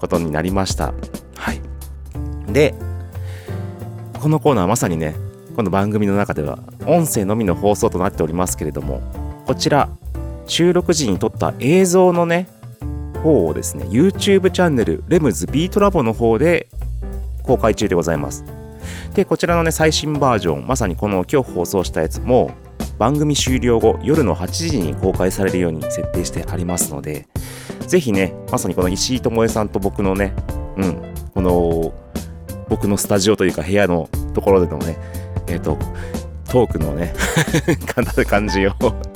[0.00, 0.94] ことになりました。
[1.36, 1.60] はい。
[2.52, 2.74] で
[4.20, 5.16] このコーナーまさにね
[5.56, 9.00] この番組の中では音声のみの放送となっておりますけれども
[9.46, 9.88] こちら
[10.46, 12.46] 収録時に撮った映像のね
[13.22, 16.68] 方をですね YouTube チャンネルレムズビートラボの方で
[17.42, 18.44] 公開中でございます。
[19.16, 22.50] でこちらのね最新バージョンまさにこの今日放送したやつも
[22.98, 27.26] 番組終了後夜の8時に公開されるように設定してありますので
[27.86, 30.34] ぜひねまさにこの石井智恵さんと僕のね
[30.76, 31.94] うんこの
[32.68, 34.98] 僕のスタジオというか部屋のところでのね
[35.46, 35.78] えっ、と
[36.50, 37.14] トークのね
[38.26, 38.72] 感じを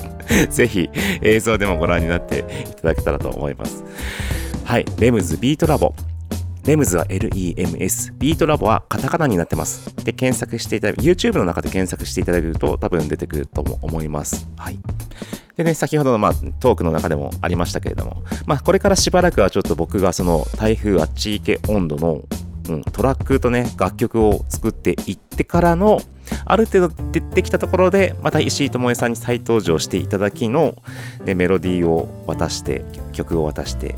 [0.48, 0.88] ぜひ
[1.20, 3.84] 映像でもご覧になっていただけたらと思います。
[4.64, 5.92] はいレムズビートラボ。
[6.64, 9.94] レムズは LEMS、ビートラボはカタカナになってます。
[10.04, 14.46] で、検索していただく、YouTube の中で検索していただけると多分出てくると思います。
[14.56, 14.78] はい。
[15.56, 22.22] でね、先ほどの、まあ、トークの中でもありましたけれども、まあ、これからしばらくはちょっと僕がその台風あっち行け温度の、
[22.68, 26.00] うん、トラックとね、楽曲を作っていってからの、
[26.44, 30.74] ある程度出てきたところで、また石井智恵さんに再登場していただきの、
[31.24, 33.94] ね、メロディーを渡して、曲を渡して、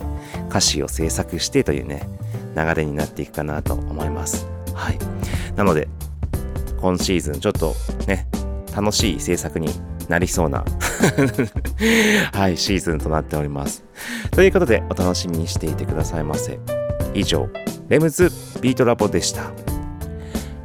[0.49, 2.09] 歌詞を制作してというね、
[2.57, 4.47] 流れになっていくかなと思います。
[4.75, 4.99] はい。
[5.57, 5.89] なので、
[6.81, 7.75] 今シーズンちょっと
[8.07, 8.27] ね、
[8.75, 9.69] 楽しい制作に
[10.09, 10.65] なりそうな
[12.33, 13.85] はい、シーズンとなっております。
[14.31, 16.59] ということで、お楽しみにしていてくださいませ。
[17.15, 17.49] 以上、
[17.89, 18.31] レムズ
[18.61, 19.53] ビートラボでした。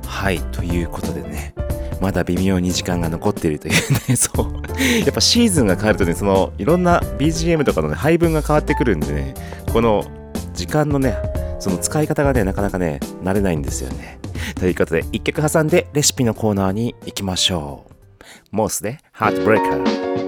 [0.06, 1.37] はい、ということでね、
[2.02, 3.74] まだ微妙に時間が残っているという
[4.10, 4.46] ね、そう。
[5.04, 9.34] やっぱシーズンが変わるとね、その、いろんな BGM とかの、ね、配分が変わってくるんでね、
[9.72, 10.06] この
[10.54, 11.18] 時間のね、
[11.60, 14.20] その使い方がね、なかなかね、慣れないんですよね。
[14.56, 17.94] ということで、一曲挟んでレシピのコーナーに行きましょう。
[18.52, 20.27] モースで、ハートブレイカー。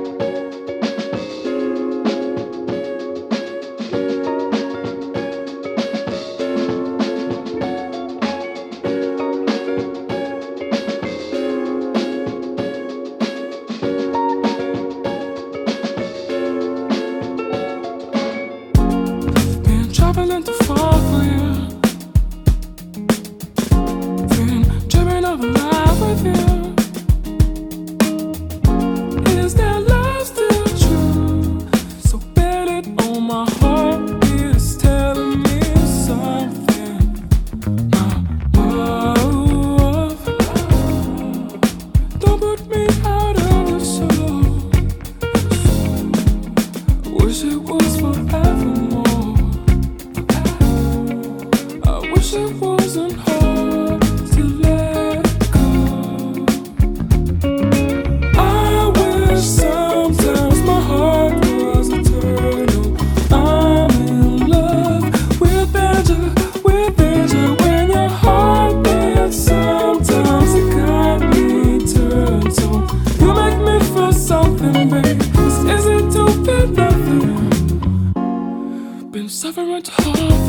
[79.79, 79.91] I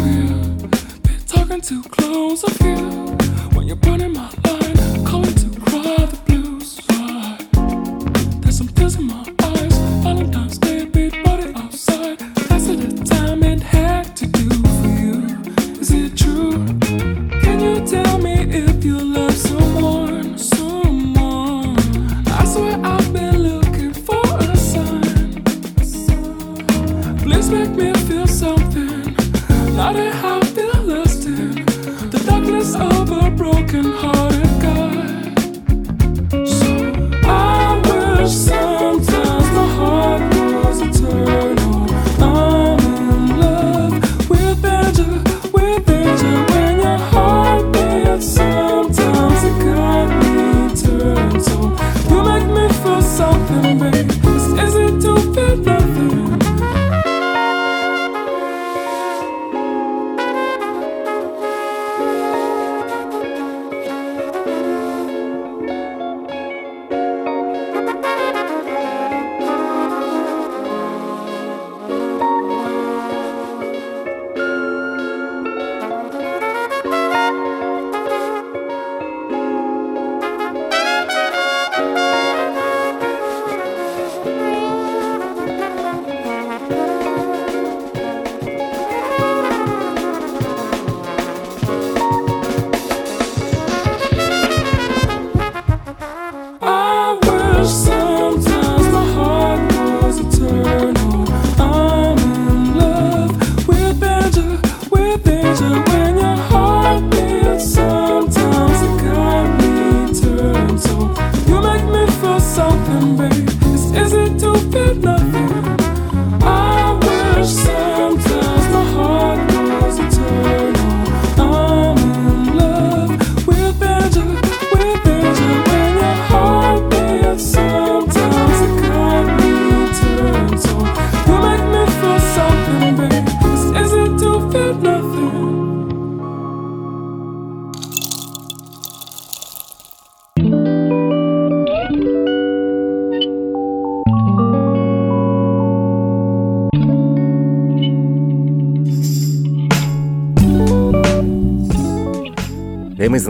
[0.02, 0.68] feel.
[1.02, 4.28] Been talking too close, I you When you're burning my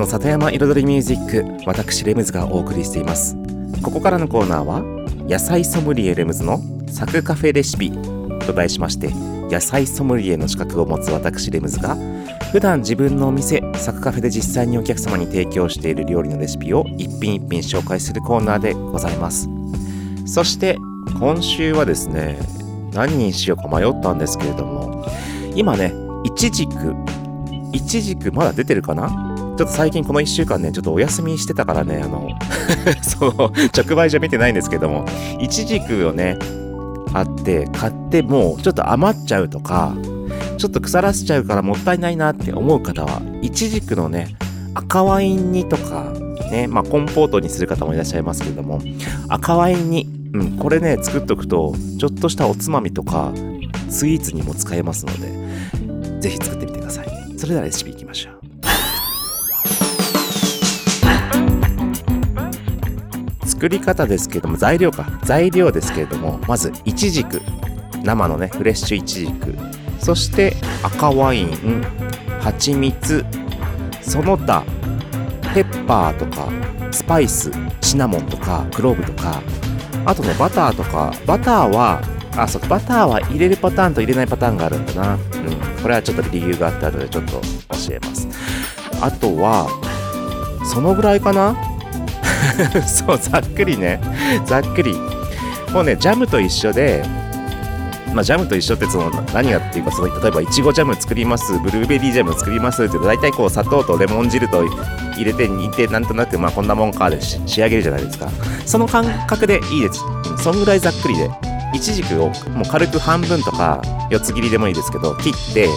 [0.01, 3.37] の里山彩りミュージック私レムズがお送りしています。
[3.83, 4.81] ここからのコーナーは
[5.29, 7.93] 野菜ソムリエレムズのサクカフェレシピ
[8.47, 9.11] と題しまして
[9.51, 11.97] 野菜ソムリエの資格を持つ私レムズが
[12.51, 19.51] 普段自分のお店サクカフェで実際にお客様に提供している料理のレシピを一品一品紹介するコーナーでございます。
[20.25, 20.79] そして
[21.19, 22.39] 今週はですね
[22.95, 25.05] 何にしようか迷ったんですけれども
[25.55, 25.93] 今ね
[26.25, 26.95] いちじく
[27.73, 29.30] いちじくまだ出てるかな
[29.61, 32.31] ちょっと最近この1週間ね、ちょっとお休みしてたからね、あの、
[33.05, 35.05] その、直売所見てないんですけども、
[35.39, 36.39] いちじくをね、
[37.13, 39.95] あって、買ってもうちょっと余っちゃうとか、
[40.57, 44.35] ちょっと腐らせちゃうからもったいないなって思う方は、いちじくのね、
[44.73, 46.11] 赤ワイン煮とか、
[46.51, 48.81] ね、まあコンポートにする方もいらっしゃいますけども、
[49.29, 53.31] 赤ワイン煮、うん、これね、作っとくと、ちょっとしたおつまみとか、
[53.91, 57.09] スイーツにも使えますので、ぜひ作ってみてください。
[57.37, 58.40] それではレシピいきましょう。
[63.61, 65.05] 作り方ですけども材料か。
[65.23, 67.43] 材料ですけれどもまずいちじく
[68.03, 69.55] 生のねフレッシュいちじく
[69.99, 71.85] そして赤ワイン
[72.41, 73.23] 蜂蜜。
[74.01, 74.65] その他
[75.53, 76.49] ペッパーとか
[76.91, 77.53] スパイス。
[77.83, 79.43] シナモンとかクローブとか。
[80.07, 81.13] あとねバターとか。
[81.27, 82.01] バターは
[82.39, 85.15] あそうバターは入れるパターンと入れないパターンがあるんだな。
[85.17, 85.21] うん。
[85.83, 87.43] これはちょっと理由があったのでちょっと教
[87.93, 88.27] えます。
[89.03, 89.69] あとは
[90.65, 91.55] そのぐらいかな？
[92.87, 94.01] そうざっくりね。
[94.47, 94.95] ざっくり。
[95.73, 97.05] もうねジャムと一緒で
[98.15, 108.29] まあ、ジャムと一緒ってその何がっていうかその例えばいちごジャム作りますブルーベリージャム作りますって大体こう砂糖とレモン汁と入れて煮てなんとなくまあこんなもんかで仕上げるじゃないですか。
[108.67, 110.01] その感覚でいいです。
[110.43, 111.31] そんぐらいざっくりで。
[111.73, 113.81] いちじくをもう軽く半分とか
[114.11, 115.69] 四つ切りでもいいですけど切って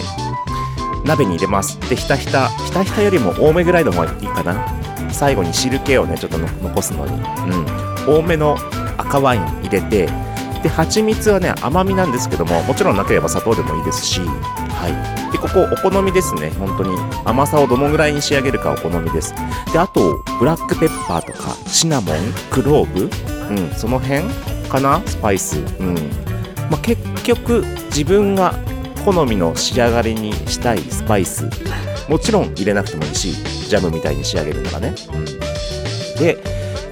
[1.04, 4.83] 鍋に入れますでひたひたひたひたよりも多めぐらいの方がいいかな。
[5.14, 7.12] 最後に汁気をねちょっと残すのに。
[7.12, 8.18] うん。
[8.18, 8.56] 多めの
[8.98, 10.08] 赤ワイン入れて
[10.62, 14.88] で蜂蜜はね甘みなんですけどももちろんなければ砂糖でもいいですしは
[15.30, 15.32] い。
[15.32, 16.50] でここお好みですね。
[16.58, 19.34] 本当に甘さをどのぐらいに仕上げるかお好みです。
[19.72, 22.16] であとブラックペッパーとかシナモン
[22.50, 23.10] クローブ
[23.54, 24.22] うんその辺
[24.68, 25.00] かな？
[25.06, 25.58] スパイス。
[25.80, 25.94] うん。
[26.70, 28.54] まあ、結局自分が
[29.04, 31.48] 好みの仕上がりにしたいスパイス。
[32.08, 33.32] もちろん入れなくてもいいし
[33.68, 35.24] ジャムみたいに仕上げるならね、うん、
[36.18, 36.38] で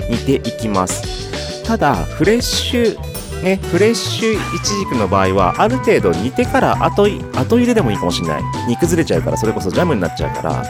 [0.08, 1.62] 煮ていきます。
[1.64, 8.42] ただフレッシュね、フレッシュイチジクの場合はある程度煮てから後い後入れでもいいかもしれない。
[8.68, 10.64] 煮崩れちゃうからそれこそジャムになっちゃうから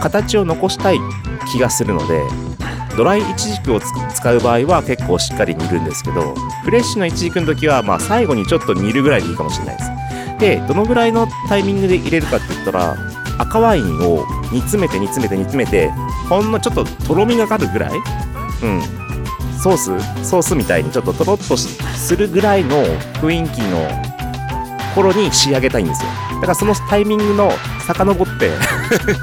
[0.00, 0.98] 形を残したい
[1.52, 2.22] 気がするので
[2.96, 9.90] ドライイチジクを使う場合は結構しっかり煮るんですけどフレッシュのイチジクの時はまあ最後にちょっと煮るぐらいでいいかもしれないです。
[10.38, 12.96] でどのぐらいのタイミングで入れるかって言ったら
[13.38, 15.90] 赤ワインを煮詰めて煮詰めて煮詰めて
[16.28, 17.98] ほんのちょっととろみがかるぐらい？
[18.62, 18.82] うん。
[19.58, 20.28] ソース？
[20.28, 22.76] ソースみたいにちょっととろっとするぐらいの
[23.20, 23.88] 雰囲気の
[24.94, 26.10] 頃に仕上げたいんですよ。
[26.34, 27.50] だからそのタイミングの
[27.86, 28.50] 遡って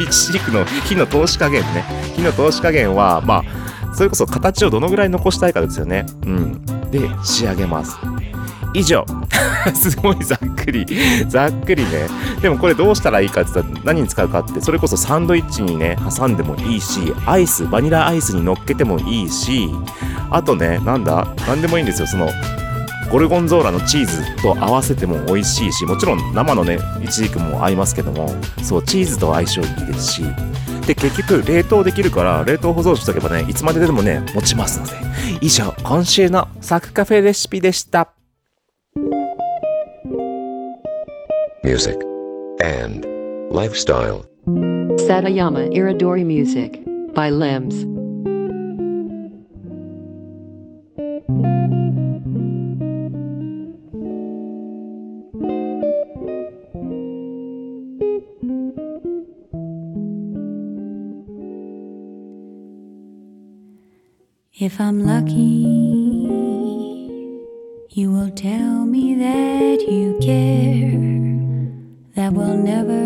[0.04, 1.84] イチジクの火の通し加減ね。
[2.16, 6.06] 火の通し加減はまあそれこそ形をどのぐらい残したいかですよね。
[6.26, 6.66] うん。
[6.92, 7.98] で仕上げます。
[8.76, 9.06] 以上。
[9.74, 10.86] すごいざっくり。
[11.28, 12.08] ざっくりね。
[12.42, 14.62] でもこれどうしたらいいかって言ったら何に使うかって。
[14.62, 19.70] それこそサンドイッチにね挟んでもいいしアイスバニラアイスに乗っけてもいいし
[20.30, 22.08] あとねなんだ何でもいいんですよ。
[22.08, 22.30] その
[23.12, 28.30] ゴルゴンゾーラのチーズと合わせても美味しいしもちろん生のねイチジクも合いますけども
[28.62, 30.24] そうチーズと相性いいですし。
[30.86, 34.94] で結局冷凍できるから冷凍保存しとけばねいつまででもね持ちますので。
[35.42, 38.15] 以上今週のサクカフェレシピでした。
[41.66, 42.00] Music,
[42.62, 43.04] and
[43.50, 44.24] lifestyle.
[45.08, 46.80] Satayama Iridori Music
[47.16, 47.76] by Limbs.
[64.58, 65.66] If I'm lucky,
[67.90, 71.15] you will tell me that you care,
[72.16, 73.04] that we'll never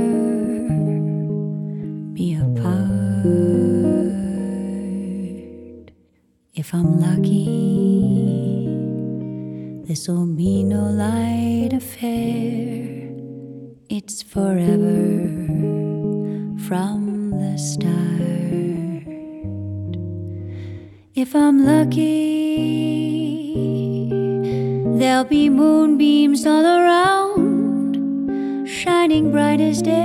[2.14, 3.00] be apart.
[6.54, 8.68] If I'm lucky,
[9.88, 13.10] this'll be no light affair,
[13.90, 15.28] it's forever
[16.68, 17.90] from the start.
[21.16, 22.10] If I'm lucky,
[25.00, 27.19] there'll be moonbeams all around,
[29.22, 30.00] bright as day.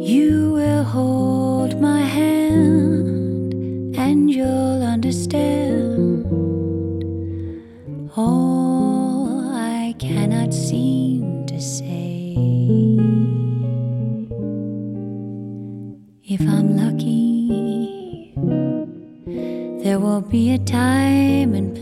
[0.00, 6.26] You will hold my hand, and you'll understand
[8.16, 12.34] all I cannot seem to say.
[16.28, 18.32] If I'm lucky,
[19.82, 21.75] there will be a time and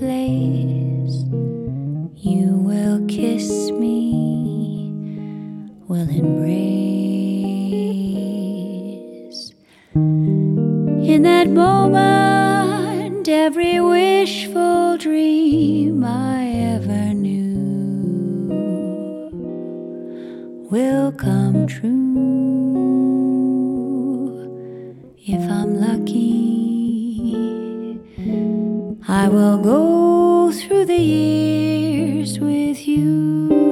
[11.55, 17.55] moment, every wishful dream I ever knew
[20.71, 21.93] will come true.
[25.27, 27.35] If I'm lucky,
[29.09, 33.64] I will go through the years with you.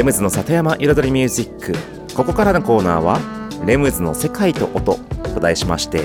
[0.00, 1.74] レムズの里山彩りミュージック。
[2.14, 3.20] ここからのコーナーは
[3.66, 4.94] 「レムズの世界と音」
[5.34, 6.04] と題しまして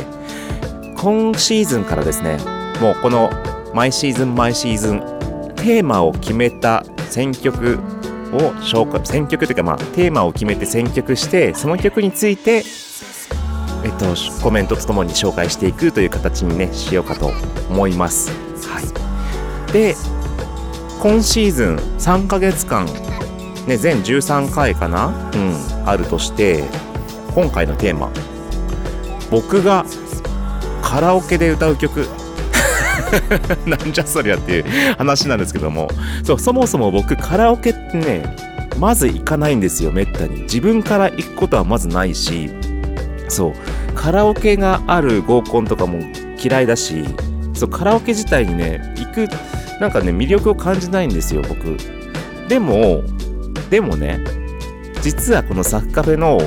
[0.98, 2.38] 今シーズンからですね
[2.82, 3.30] もうこの
[3.74, 5.00] 毎シーズン毎シーズン
[5.56, 7.80] テーマを決めた選曲
[8.34, 12.66] を紹介選曲というかまあテーマを決めて選曲してその曲について
[13.86, 17.32] えっとコメントとともに紹介していくという形にねしようかと
[17.70, 18.30] 思います。
[18.68, 19.72] はい。
[19.72, 19.96] で
[21.00, 22.90] 今シーズン3ヶ月間
[23.68, 25.32] ね、全13回かな？
[25.34, 25.56] うん、
[25.86, 26.64] あるとして、
[27.34, 28.12] 今回のテーマ、
[29.32, 29.86] 僕が
[30.82, 32.08] カラオケで歌う曲。
[33.66, 34.66] なんじゃそりゃっていう
[34.98, 35.90] 話なんですけども、
[36.24, 38.36] そう、そもそも僕カラオケってね、
[38.80, 40.42] まず行かないんですよ、めったに。
[40.44, 42.52] 自分から行くことはまずないし、
[43.30, 43.54] そう、
[43.94, 46.00] カラオケがある合コンとかも
[46.44, 47.06] 嫌いだし、
[47.54, 49.30] そう、カラオケ自体にね、行く、
[49.80, 51.78] なんかね、魅力を感じないんですよ、僕。
[52.50, 53.02] でも、
[53.70, 54.20] でもね
[55.02, 56.40] 実はこのサッカフェの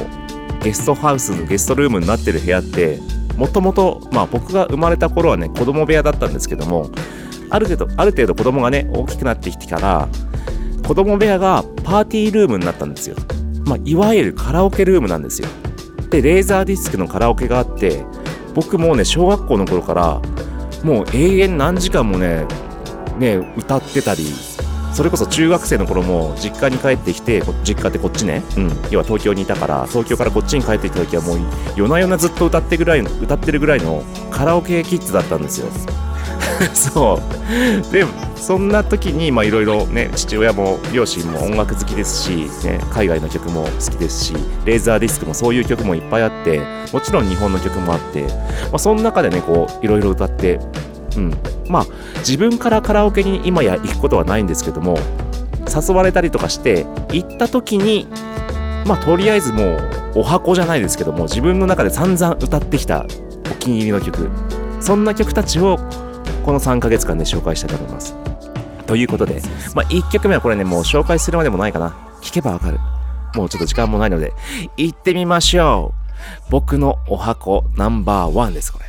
[0.62, 2.99] ゲストハウスのゲストルームになってる部屋って
[3.37, 6.91] もともとまあ僕が生まれた頃はね子供部屋だったんですけども
[7.51, 10.09] ある程度ある程度子供がね大きくなってきてから
[10.87, 13.16] 子供部屋がパーティールームになったんですよ。
[13.66, 15.49] まあいわゆるカラオケルームなんですよ。
[16.11, 18.05] でレーザーディスクのカラオケがあって
[18.55, 20.23] 僕もね小学校の頃から
[20.83, 22.47] もう永遠何時間もね
[23.19, 24.25] ね歌ってたり
[24.93, 31.39] それこそ中学生の頃も実家に帰ってきて実家ってこっちね、うん、要は東京にいたから東京からこっちに帰ってきた時はもう
[31.76, 35.68] 夜な夜なずっと歌ってぐらいの歌ってるぐらいのカラオケキッズだったんですよ。
[36.74, 37.93] そう。
[37.93, 38.05] で
[38.36, 44.34] そんな時にいろいろね父親も両親も音楽好きですし、ね、海外の曲も好きですし
[44.64, 46.61] レーザーディスクもそういう曲もいっぱいあって
[46.93, 50.61] もちろん日本の曲もあって、まあ、その中でねこういろいろ歌って
[51.19, 51.35] うん、
[51.69, 51.87] まあ
[52.19, 54.97] 自分からカラオケに今や行くことはないんですけども
[55.69, 58.07] 誘われたりとかして行った時に
[58.87, 63.07] まあとりあえずもうお箱じゃないですけども自分の中で散々歌ってきた
[63.51, 64.31] お気に入りの曲。
[64.81, 65.77] そんな曲たちを
[66.45, 68.14] この3ヶ月間で紹介したいと思います。
[68.87, 69.43] ということで、
[69.75, 71.91] まあ、1曲目はこれねもう紹介するまでもないかな。
[72.23, 72.79] 聞けばわかる。
[73.35, 74.33] もうちょっと時間もないので
[74.77, 75.93] 行ってみましょ
[76.49, 76.51] う。
[76.51, 78.89] 僕のお箱ナンバーワンですこれ。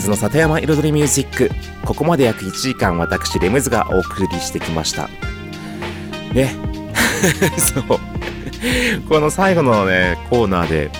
[0.00, 1.50] ムズの里山彩りミュージック。
[1.84, 5.08] ここまで約1時間私レムズがお送りしてきました。
[6.32, 6.56] ね。
[7.60, 8.00] そう。
[9.08, 10.90] この最後のねコーナーで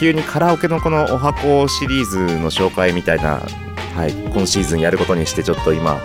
[0.00, 3.40] 急にカラオケのこのお箱シリーズの紹介みたいな、
[3.94, 6.00] はい、今シーズンやることにしてちょっと今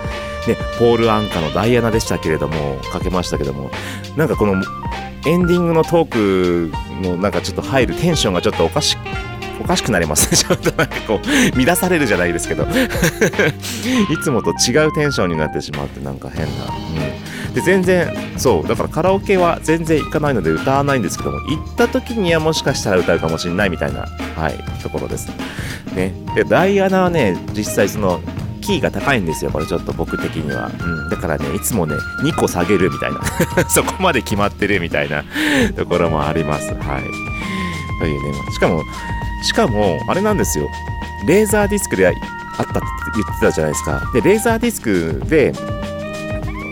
[0.48, 3.70] ね、ポール・アンカのダイアナでしたけれどもかけましたけども
[4.16, 4.64] なんかこの
[5.26, 6.72] エンディングのトーク
[7.02, 8.98] のなんかちょっと入るテンションがちょっとおかし
[9.70, 10.38] かしくなりますね。
[10.38, 12.64] ちょっとなんかこう、乱されるじゃないですけど。
[14.10, 16.52] いつもと違うテンションになってしまって、なんか変な。
[17.48, 17.54] うん。
[17.54, 25.30] で、全然、そう、だからカラオケは全然行かないので歌わないんですけども、行った時にはもしかしたら歌うかもしれないみたいな、はい、ところです。
[25.96, 26.14] ね。
[26.36, 28.22] で、ダイアナはね、実際その、
[28.62, 30.70] キーが高いんですよ、これちょっと僕的には。
[30.80, 31.10] うん。
[31.10, 33.20] だからね、いつもね、2個下げるみたいな。
[33.70, 35.24] そこまで決まってるみたいな
[35.76, 36.68] ところもあります。
[36.68, 37.30] はい。
[38.00, 38.84] というね、しかも、
[39.42, 40.70] しかも、あれなんですよ。
[41.26, 42.80] レーザーディスクであったって
[43.16, 44.02] 言ってたじゃないですか。
[44.14, 45.54] で、レーザーディスクで、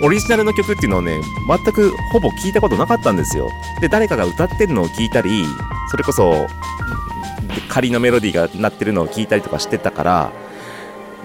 [0.03, 3.49] オリジナルの曲っていうのをね、全くほぼ聞いたことなかったんですよ。
[3.81, 5.45] で、誰かが歌ってるのを聞いたり、
[5.89, 6.47] それこそ、
[7.69, 10.31] 仮のメロディーが鳴ってるのを聞いたりとかしてたから、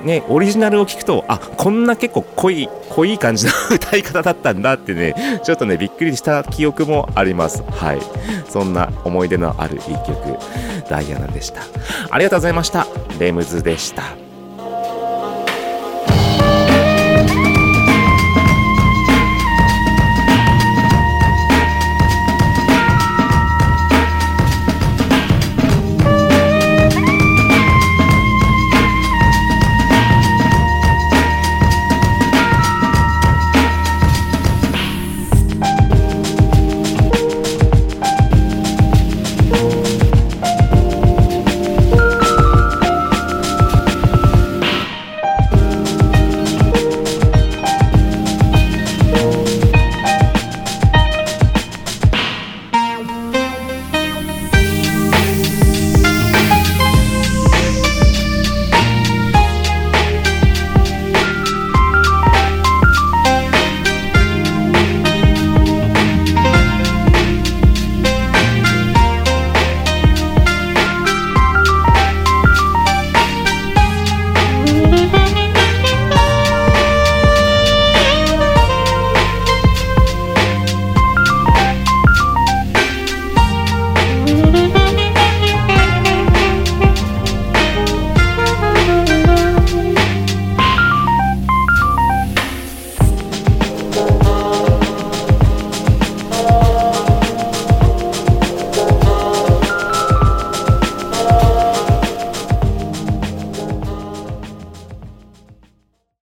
[0.05, 7.63] ね、オリジナルを聞くと、あ、こんな結構濃い、濃い感じの歌い方だったんだってね、ちょっとね、びっくりした記憶もあります。
[7.63, 8.01] はい。
[8.49, 10.39] そんな思い出のある一曲、
[10.89, 11.63] ダイアナでした。
[12.11, 12.87] ありがとうございました。
[13.19, 14.22] レムズでした。